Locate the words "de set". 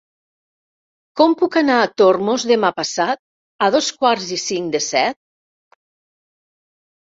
4.81-5.23